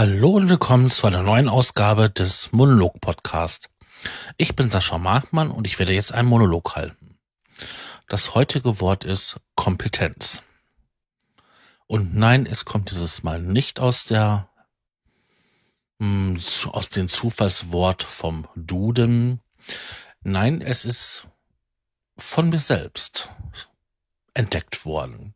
[0.00, 3.68] Hallo und willkommen zu einer neuen Ausgabe des Monolog Podcast.
[4.38, 7.18] Ich bin Sascha Markmann und ich werde jetzt einen Monolog halten.
[8.08, 10.42] Das heutige Wort ist Kompetenz.
[11.86, 14.48] Und nein, es kommt dieses Mal nicht aus der
[15.98, 16.40] hm,
[16.72, 19.42] aus dem Zufallswort vom Duden.
[20.22, 21.28] Nein, es ist
[22.16, 23.30] von mir selbst
[24.32, 25.34] entdeckt worden.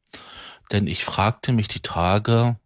[0.73, 2.59] Denn ich fragte mich die Tage,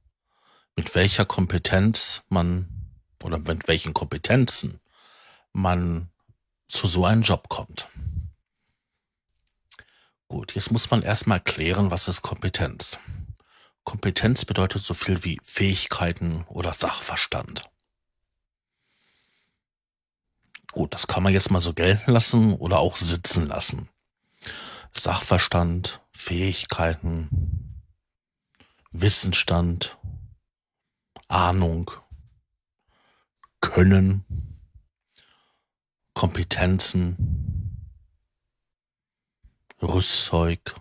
[0.79, 2.69] mit welcher Kompetenz man
[3.25, 4.79] oder mit welchen Kompetenzen
[5.53, 6.09] man
[6.69, 7.89] zu so einem Job kommt.
[10.29, 13.01] Gut, jetzt muss man erstmal klären, was ist Kompetenz.
[13.83, 17.69] Kompetenz bedeutet so viel wie Fähigkeiten oder Sachverstand.
[20.71, 23.89] Gut, das kann man jetzt mal so gelten lassen oder auch sitzen lassen.
[24.93, 27.83] Sachverstand, Fähigkeiten,
[28.93, 29.99] Wissensstand,
[31.29, 31.91] Ahnung,
[33.61, 34.25] Können,
[36.15, 37.77] Kompetenzen,
[39.81, 40.75] Rüstzeug.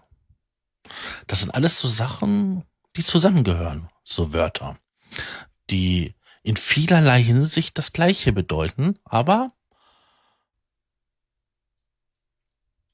[1.27, 2.63] Das sind alles so Sachen,
[2.95, 4.79] die zusammengehören, so Wörter,
[5.69, 9.51] die in vielerlei Hinsicht das Gleiche bedeuten, aber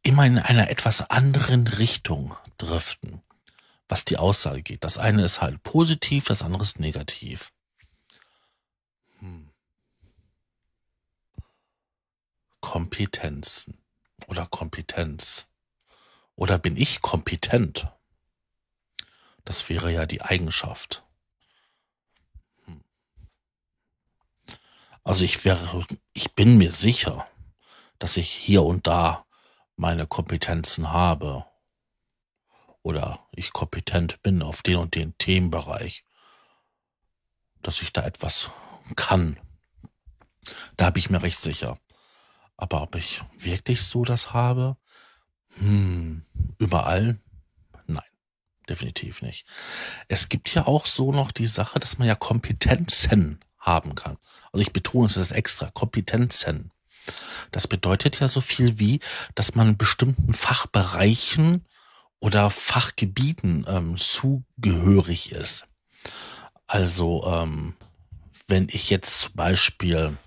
[0.01, 3.22] immer in einer etwas anderen Richtung driften
[3.93, 4.83] was die Aussage geht.
[4.83, 7.53] Das eine ist halt positiv, das andere ist negativ.
[9.19, 9.51] Hm.
[12.59, 13.77] Kompetenzen
[14.25, 15.47] oder Kompetenz.
[16.35, 17.87] Oder bin ich kompetent?
[19.45, 21.03] Das wäre ja die Eigenschaft.
[22.65, 22.83] Hm.
[25.03, 27.27] Also ich wäre, ich bin mir sicher,
[27.99, 29.27] dass ich hier und da
[29.75, 31.45] meine Kompetenzen habe
[32.81, 36.03] oder ich kompetent bin auf den und den Themenbereich,
[37.61, 38.49] dass ich da etwas
[38.95, 39.39] kann.
[40.77, 41.77] Da bin ich mir recht sicher.
[42.57, 44.77] Aber ob ich wirklich so das habe?
[45.57, 46.25] Hm,
[46.57, 47.19] überall?
[47.87, 48.03] Nein,
[48.69, 49.45] definitiv nicht.
[50.07, 54.17] Es gibt ja auch so noch die Sache, dass man ja Kompetenzen haben kann.
[54.51, 56.71] Also ich betone es extra, Kompetenzen.
[57.51, 58.99] Das bedeutet ja so viel wie,
[59.35, 61.65] dass man in bestimmten Fachbereichen
[62.23, 65.65] oder Fachgebieten ähm, zugehörig ist.
[66.67, 67.75] Also ähm,
[68.47, 70.17] wenn ich jetzt zum Beispiel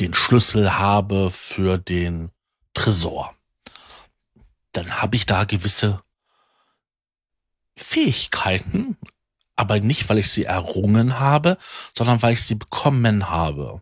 [0.00, 2.30] den Schlüssel habe für den
[2.74, 3.34] Tresor,
[4.72, 6.02] dann habe ich da gewisse
[7.74, 8.98] Fähigkeiten,
[9.56, 11.56] aber nicht, weil ich sie errungen habe,
[11.96, 13.80] sondern weil ich sie bekommen habe.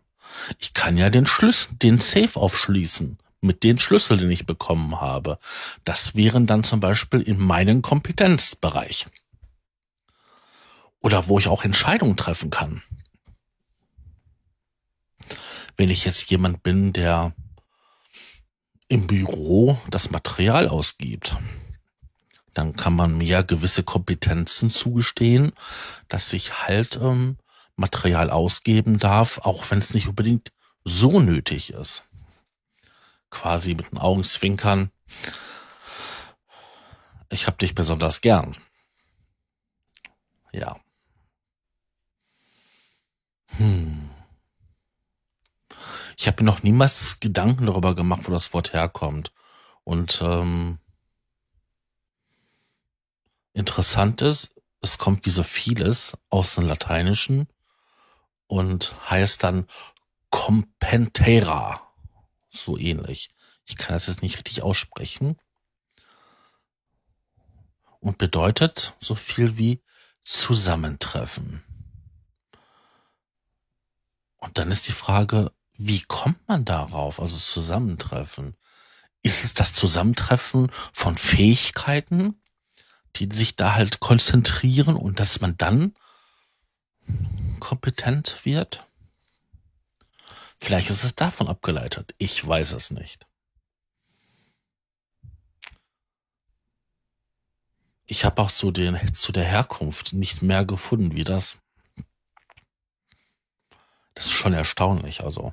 [0.59, 5.37] Ich kann ja den Schlüssel, den Safe aufschließen mit den Schlüssel, den ich bekommen habe.
[5.83, 9.05] Das wären dann zum Beispiel in meinem Kompetenzbereich.
[11.01, 12.81] Oder wo ich auch Entscheidungen treffen kann.
[15.75, 17.33] Wenn ich jetzt jemand bin, der
[18.87, 21.35] im Büro das Material ausgibt,
[22.53, 25.51] dann kann man mir gewisse Kompetenzen zugestehen,
[26.07, 27.37] dass ich halt ähm,
[27.75, 30.51] Material ausgeben darf, auch wenn es nicht unbedingt
[30.85, 32.05] so nötig ist
[33.33, 34.91] quasi mit den Augenzwinkern.
[37.29, 38.55] Ich hab dich besonders gern.
[40.51, 40.79] Ja.
[43.57, 44.09] Hm.
[46.17, 49.33] Ich habe mir noch niemals Gedanken darüber gemacht, wo das Wort herkommt.
[49.83, 50.79] Und ähm,
[53.53, 57.47] interessant ist, es kommt wie so vieles aus dem Lateinischen
[58.47, 59.65] und heißt dann
[60.29, 61.92] compentera
[62.55, 63.29] so ähnlich.
[63.65, 65.37] Ich kann das jetzt nicht richtig aussprechen.
[67.99, 69.81] Und bedeutet so viel wie
[70.23, 71.63] Zusammentreffen.
[74.37, 78.55] Und dann ist die Frage, wie kommt man darauf, also Zusammentreffen?
[79.21, 82.41] Ist es das Zusammentreffen von Fähigkeiten,
[83.15, 85.95] die sich da halt konzentrieren und dass man dann
[87.59, 88.85] kompetent wird?
[90.63, 92.13] Vielleicht ist es davon abgeleitet.
[92.19, 93.27] Ich weiß es nicht.
[98.05, 101.59] Ich habe auch zu, den, zu der Herkunft nicht mehr gefunden, wie das.
[104.13, 105.21] Das ist schon erstaunlich.
[105.21, 105.51] Also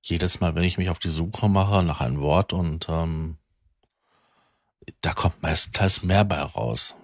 [0.00, 3.36] jedes Mal, wenn ich mich auf die Suche mache nach einem Wort und ähm,
[5.02, 6.94] da kommt meistens mehr bei raus.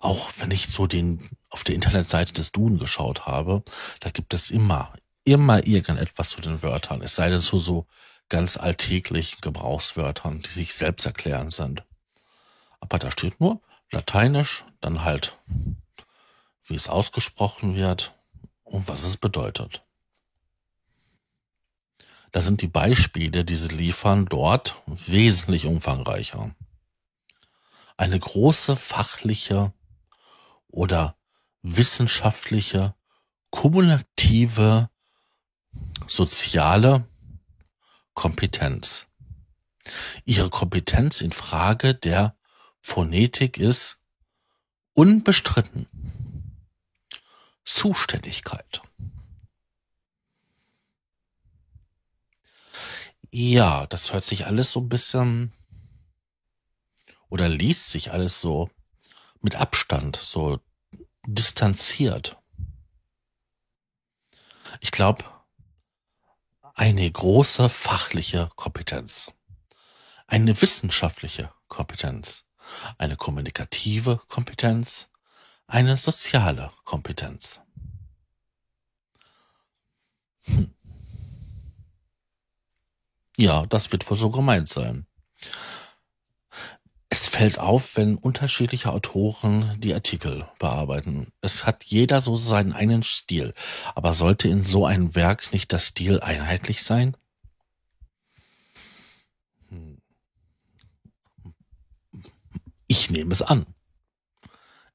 [0.00, 3.62] auch wenn ich so den auf der Internetseite des Duden geschaut habe,
[4.00, 4.94] da gibt es immer,
[5.24, 7.02] immer irgendetwas zu den Wörtern.
[7.02, 7.86] Es sei denn so, so
[8.28, 11.84] ganz alltäglichen Gebrauchswörtern, die sich selbst erklären sind.
[12.80, 13.60] Aber da steht nur
[13.92, 15.38] Lateinisch, dann halt,
[16.64, 18.14] wie es ausgesprochen wird
[18.62, 19.82] und was es bedeutet.
[22.30, 26.54] Da sind die Beispiele, die sie liefern, dort wesentlich umfangreicher.
[27.96, 29.72] Eine große fachliche
[30.68, 31.16] oder
[31.62, 32.94] wissenschaftliche,
[33.50, 34.90] kumulative,
[36.06, 37.08] soziale
[38.14, 39.06] Kompetenz.
[40.24, 42.36] Ihre Kompetenz in Frage der
[42.80, 43.98] Phonetik ist
[44.94, 45.86] unbestritten.
[47.64, 48.82] Zuständigkeit.
[53.30, 55.52] Ja, das hört sich alles so ein bisschen
[57.28, 58.70] oder liest sich alles so
[59.40, 60.60] mit Abstand, so
[61.34, 62.36] distanziert.
[64.80, 65.24] Ich glaube,
[66.74, 69.32] eine große fachliche Kompetenz,
[70.26, 72.44] eine wissenschaftliche Kompetenz,
[72.98, 75.08] eine kommunikative Kompetenz,
[75.66, 77.60] eine soziale Kompetenz.
[80.46, 80.74] Hm.
[83.36, 85.06] Ja, das wird wohl so gemeint sein.
[87.30, 91.32] Fällt auf, wenn unterschiedliche Autoren die Artikel bearbeiten.
[91.40, 93.54] Es hat jeder so seinen eigenen Stil.
[93.94, 97.16] Aber sollte in so einem Werk nicht das Stil einheitlich sein?
[99.68, 100.02] Hm.
[102.88, 103.64] Ich nehme es an.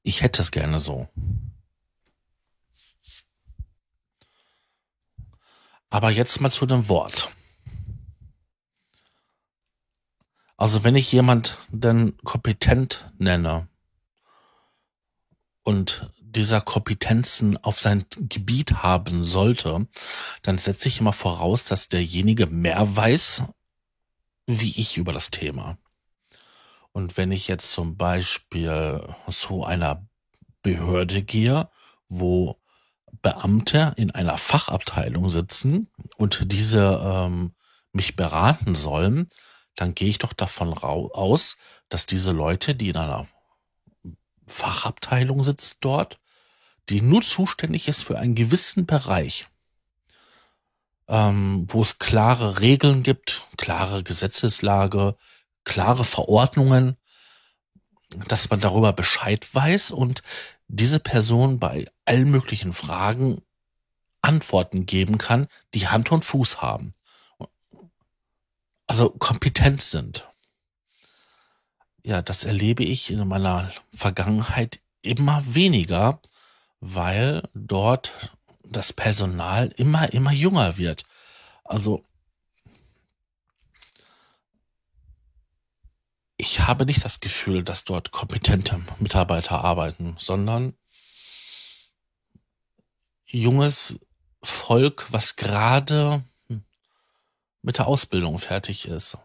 [0.02, 1.08] Ich hätte es gerne so.
[5.88, 7.32] Aber jetzt mal zu dem Wort.
[10.56, 13.68] Also wenn ich jemand denn kompetent nenne
[15.62, 19.86] und dieser Kompetenzen auf sein Gebiet haben sollte,
[20.42, 23.44] dann setze ich immer voraus, dass derjenige mehr weiß,
[24.46, 25.78] wie ich über das Thema.
[26.92, 30.06] Und wenn ich jetzt zum Beispiel zu einer
[30.62, 31.68] Behörde gehe,
[32.08, 32.56] wo
[33.22, 37.54] Beamte in einer Fachabteilung sitzen und diese ähm,
[37.92, 39.28] mich beraten sollen,
[39.76, 41.56] dann gehe ich doch davon aus,
[41.88, 43.28] dass diese Leute, die in einer
[44.46, 46.18] Fachabteilung sitzen dort,
[46.88, 49.46] die nur zuständig ist für einen gewissen Bereich,
[51.08, 55.16] ähm, wo es klare Regeln gibt, klare Gesetzeslage,
[55.64, 56.96] klare Verordnungen,
[58.28, 60.22] dass man darüber Bescheid weiß und
[60.68, 63.42] diese Person bei allen möglichen Fragen
[64.22, 66.92] Antworten geben kann, die Hand und Fuß haben
[68.96, 70.26] also kompetent sind.
[72.02, 76.18] Ja, das erlebe ich in meiner Vergangenheit immer weniger,
[76.80, 78.14] weil dort
[78.64, 81.02] das Personal immer, immer jünger wird.
[81.62, 82.06] Also
[86.38, 90.72] ich habe nicht das Gefühl, dass dort kompetente Mitarbeiter arbeiten, sondern
[93.26, 94.00] junges
[94.42, 96.24] Volk, was gerade
[97.66, 99.18] mit der Ausbildung fertig ist.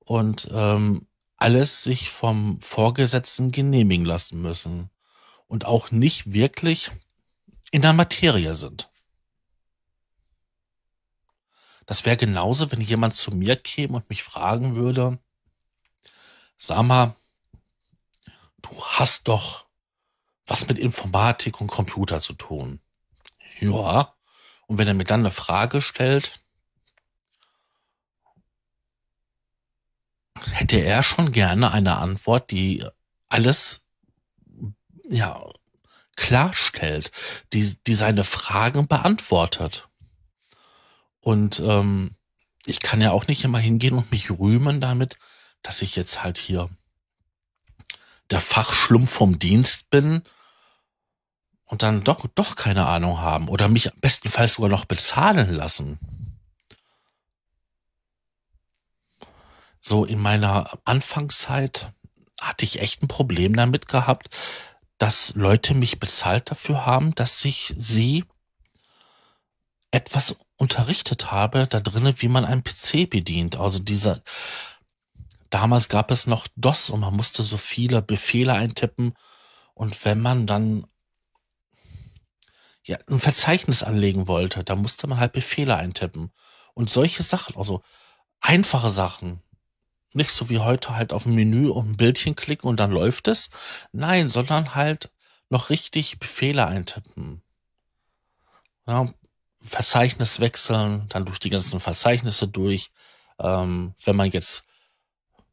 [0.00, 1.06] Und ähm,
[1.38, 4.90] alles sich vom Vorgesetzten genehmigen lassen müssen
[5.46, 6.90] und auch nicht wirklich
[7.70, 8.90] in der Materie sind.
[11.86, 15.18] Das wäre genauso, wenn jemand zu mir käme und mich fragen würde,
[16.58, 17.16] sag mal,
[18.60, 19.64] du hast doch
[20.46, 22.80] was mit Informatik und Computer zu tun.
[23.60, 24.14] Ja.
[24.66, 26.44] Und wenn er mir dann eine Frage stellt,
[30.50, 32.84] hätte er schon gerne eine Antwort, die
[33.28, 33.84] alles,
[35.08, 35.42] ja,
[36.16, 37.12] klarstellt,
[37.52, 39.88] die, die seine Fragen beantwortet.
[41.20, 42.16] Und ähm,
[42.66, 45.16] ich kann ja auch nicht immer hingehen und mich rühmen damit,
[45.62, 46.68] dass ich jetzt halt hier
[48.30, 50.22] der Fachschlumpf vom Dienst bin
[51.64, 55.98] und dann doch, doch keine Ahnung haben oder mich bestenfalls sogar noch bezahlen lassen.
[59.80, 61.92] So in meiner Anfangszeit
[62.40, 64.28] hatte ich echt ein Problem damit gehabt,
[64.98, 68.24] dass Leute mich bezahlt dafür haben, dass ich sie
[69.90, 73.56] etwas unterrichtet habe da drinnen, wie man einen PC bedient.
[73.56, 74.20] Also dieser,
[75.48, 79.14] damals gab es noch DOS und man musste so viele Befehle eintippen.
[79.74, 80.86] Und wenn man dann
[82.84, 86.30] ja, ein Verzeichnis anlegen wollte, da musste man halt Befehle eintippen.
[86.74, 87.82] Und solche Sachen, also
[88.40, 89.42] einfache Sachen,
[90.12, 93.28] nicht so wie heute halt auf ein Menü und ein Bildchen klicken und dann läuft
[93.28, 93.50] es.
[93.92, 95.10] Nein, sondern halt
[95.50, 97.42] noch richtig Befehle eintippen.
[98.86, 99.08] Ja,
[99.62, 102.90] Verzeichnis wechseln, dann durch die ganzen Verzeichnisse durch.
[103.38, 104.66] Ähm, wenn man jetzt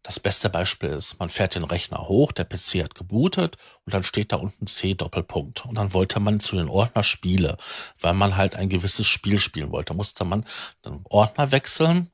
[0.04, 4.04] Das beste Beispiel ist, man fährt den Rechner hoch, der PC hat gebootet und dann
[4.04, 5.66] steht da unten C Doppelpunkt.
[5.66, 7.58] Und dann wollte man zu den Ordner Spiele,
[8.00, 9.94] weil man halt ein gewisses Spiel spielen wollte.
[9.94, 10.46] Musste man
[10.86, 12.10] den Ordner wechseln,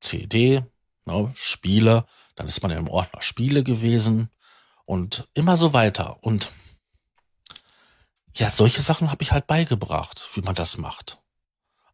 [0.00, 0.62] CD,
[1.04, 2.04] ne, Spiele,
[2.34, 4.30] dann ist man im Ordner Spiele gewesen
[4.84, 6.22] und immer so weiter.
[6.22, 6.52] Und
[8.36, 11.18] ja, solche Sachen habe ich halt beigebracht, wie man das macht.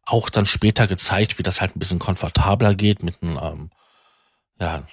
[0.05, 3.69] Auch dann später gezeigt, wie das halt ein bisschen komfortabler geht mit einem, ähm,
[4.59, 4.87] ja,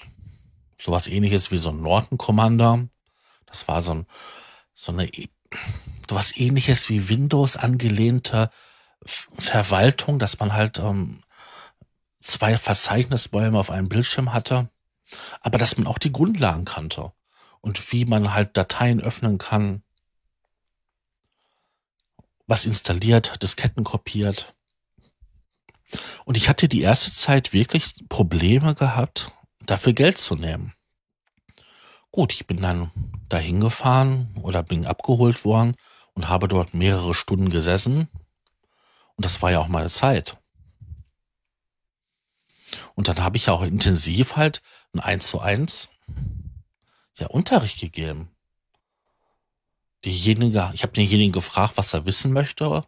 [0.78, 2.88] sowas ähnliches wie so ein Norton Commander.
[3.47, 4.06] Das war so ein,
[4.75, 5.11] so eine,
[6.09, 8.50] sowas ähnliches wie Windows angelehnte
[9.04, 11.23] Verwaltung, dass man halt ähm,
[12.24, 14.70] zwei Verzeichnisbäume auf einem Bildschirm hatte,
[15.40, 17.12] aber dass man auch die Grundlagen kannte
[17.60, 19.82] und wie man halt Dateien öffnen kann,
[22.46, 24.54] was installiert, Disketten kopiert.
[26.24, 30.72] Und ich hatte die erste Zeit wirklich Probleme gehabt, dafür Geld zu nehmen.
[32.10, 32.90] Gut, ich bin dann
[33.28, 35.76] dahin gefahren oder bin abgeholt worden
[36.14, 38.08] und habe dort mehrere Stunden gesessen.
[39.16, 40.38] Und das war ja auch meine Zeit.
[42.94, 44.62] Und dann habe ich ja auch intensiv halt
[44.92, 45.88] ein 1 zu 1
[47.16, 48.30] ja, Unterricht gegeben.
[50.04, 52.84] Diejenige, ich habe denjenigen gefragt, was er wissen möchte,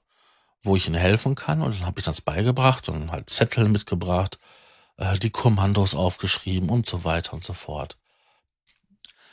[0.62, 1.62] wo ich ihm helfen kann.
[1.62, 4.38] Und dann habe ich das beigebracht und halt Zettel mitgebracht,
[4.96, 7.96] äh, die Kommandos aufgeschrieben und so weiter und so fort.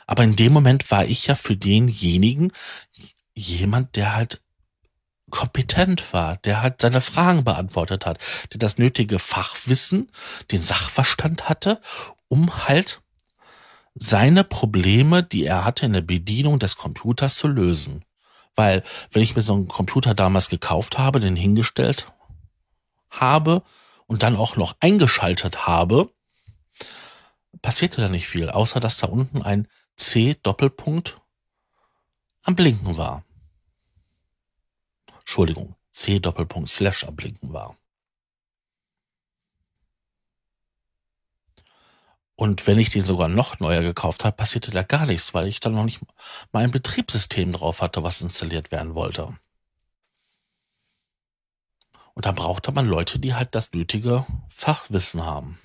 [0.06, 2.52] Aber in dem Moment war ich ja für denjenigen
[3.34, 4.43] jemand, der halt
[5.30, 8.18] kompetent war, der halt seine Fragen beantwortet hat,
[8.52, 10.10] der das nötige Fachwissen,
[10.50, 11.80] den Sachverstand hatte,
[12.28, 13.00] um halt
[13.94, 18.04] seine Probleme, die er hatte in der Bedienung des Computers zu lösen.
[18.54, 22.12] Weil, wenn ich mir so einen Computer damals gekauft habe, den hingestellt
[23.10, 23.62] habe
[24.06, 26.10] und dann auch noch eingeschaltet habe,
[27.62, 31.20] passierte da nicht viel, außer dass da unten ein C-Doppelpunkt
[32.42, 33.24] am Blinken war.
[35.24, 37.76] Entschuldigung, C-Doppelpunkt Slash am Blinken war.
[42.36, 45.60] Und wenn ich den sogar noch neuer gekauft habe, passierte da gar nichts, weil ich
[45.60, 46.00] dann noch nicht
[46.52, 49.38] mal ein Betriebssystem drauf hatte, was installiert werden wollte.
[52.14, 55.58] Und da brauchte man Leute, die halt das nötige Fachwissen haben.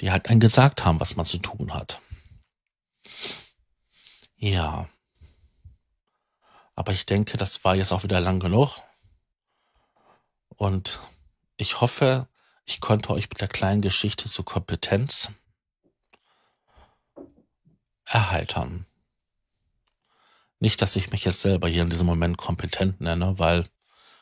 [0.00, 2.00] Die halt einen gesagt haben, was man zu tun hat.
[4.36, 4.88] Ja.
[6.76, 8.80] Aber ich denke, das war jetzt auch wieder lang genug.
[10.50, 11.00] Und
[11.56, 12.28] ich hoffe,
[12.64, 15.32] ich konnte euch mit der kleinen Geschichte zur Kompetenz
[18.04, 18.86] erheitern.
[20.60, 23.68] Nicht, dass ich mich jetzt selber hier in diesem Moment kompetent nenne, weil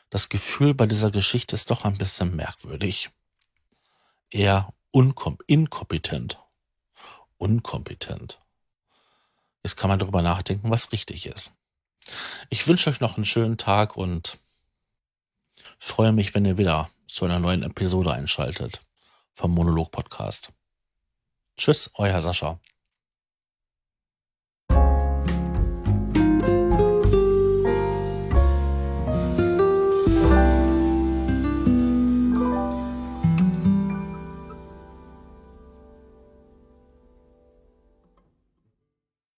[0.09, 3.09] das Gefühl bei dieser Geschichte ist doch ein bisschen merkwürdig.
[4.29, 6.39] Eher unkom inkompetent.
[7.37, 8.39] Unkompetent.
[9.63, 11.53] Jetzt kann man darüber nachdenken, was richtig ist.
[12.49, 14.37] Ich wünsche euch noch einen schönen Tag und
[15.79, 18.81] freue mich, wenn ihr wieder zu einer neuen Episode einschaltet
[19.33, 20.53] vom Monolog Podcast.
[21.57, 22.59] Tschüss, euer Sascha.